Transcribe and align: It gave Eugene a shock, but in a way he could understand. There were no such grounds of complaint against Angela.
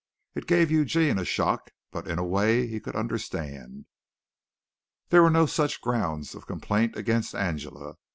It 0.33 0.47
gave 0.47 0.71
Eugene 0.71 1.19
a 1.19 1.23
shock, 1.23 1.69
but 1.91 2.07
in 2.07 2.17
a 2.17 2.23
way 2.25 2.65
he 2.65 2.79
could 2.79 2.95
understand. 2.95 3.85
There 5.09 5.21
were 5.21 5.29
no 5.29 5.45
such 5.45 5.79
grounds 5.79 6.33
of 6.33 6.47
complaint 6.47 6.95
against 6.95 7.35
Angela. 7.35 7.97